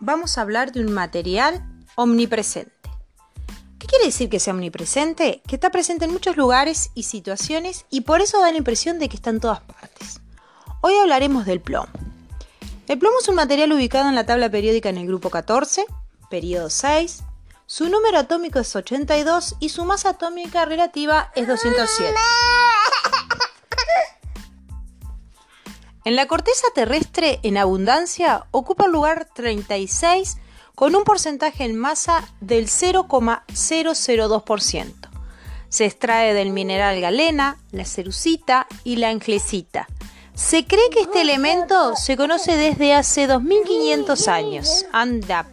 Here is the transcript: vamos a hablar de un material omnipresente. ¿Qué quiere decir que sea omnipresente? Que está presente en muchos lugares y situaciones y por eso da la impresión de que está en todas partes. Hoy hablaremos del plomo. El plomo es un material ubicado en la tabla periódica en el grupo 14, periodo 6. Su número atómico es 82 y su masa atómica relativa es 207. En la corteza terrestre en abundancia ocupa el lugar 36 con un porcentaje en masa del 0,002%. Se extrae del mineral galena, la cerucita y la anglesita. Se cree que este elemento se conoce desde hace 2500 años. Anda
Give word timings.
vamos 0.00 0.38
a 0.38 0.42
hablar 0.42 0.72
de 0.72 0.80
un 0.80 0.92
material 0.92 1.64
omnipresente. 1.96 2.72
¿Qué 3.78 3.86
quiere 3.86 4.06
decir 4.06 4.28
que 4.28 4.40
sea 4.40 4.54
omnipresente? 4.54 5.42
Que 5.46 5.56
está 5.56 5.70
presente 5.70 6.04
en 6.04 6.12
muchos 6.12 6.36
lugares 6.36 6.90
y 6.94 7.04
situaciones 7.04 7.86
y 7.90 8.02
por 8.02 8.20
eso 8.20 8.40
da 8.40 8.50
la 8.50 8.58
impresión 8.58 8.98
de 8.98 9.08
que 9.08 9.16
está 9.16 9.30
en 9.30 9.40
todas 9.40 9.60
partes. 9.60 10.20
Hoy 10.80 10.94
hablaremos 10.96 11.46
del 11.46 11.60
plomo. 11.60 11.88
El 12.86 12.98
plomo 12.98 13.18
es 13.20 13.28
un 13.28 13.34
material 13.34 13.72
ubicado 13.72 14.08
en 14.08 14.14
la 14.14 14.26
tabla 14.26 14.50
periódica 14.50 14.88
en 14.88 14.98
el 14.98 15.06
grupo 15.06 15.30
14, 15.30 15.84
periodo 16.30 16.70
6. 16.70 17.22
Su 17.66 17.88
número 17.88 18.18
atómico 18.18 18.58
es 18.58 18.74
82 18.74 19.56
y 19.60 19.68
su 19.68 19.84
masa 19.84 20.10
atómica 20.10 20.64
relativa 20.64 21.30
es 21.34 21.46
207. 21.46 22.14
En 26.08 26.16
la 26.16 26.26
corteza 26.26 26.66
terrestre 26.74 27.38
en 27.42 27.58
abundancia 27.58 28.46
ocupa 28.50 28.86
el 28.86 28.92
lugar 28.92 29.28
36 29.34 30.38
con 30.74 30.96
un 30.96 31.04
porcentaje 31.04 31.64
en 31.64 31.76
masa 31.76 32.26
del 32.40 32.68
0,002%. 32.68 34.94
Se 35.68 35.84
extrae 35.84 36.32
del 36.32 36.48
mineral 36.48 36.98
galena, 37.02 37.58
la 37.72 37.84
cerucita 37.84 38.66
y 38.84 38.96
la 38.96 39.10
anglesita. 39.10 39.86
Se 40.32 40.64
cree 40.64 40.88
que 40.88 41.02
este 41.02 41.20
elemento 41.20 41.94
se 41.94 42.16
conoce 42.16 42.56
desde 42.56 42.94
hace 42.94 43.26
2500 43.26 44.28
años. 44.28 44.86
Anda 44.94 45.46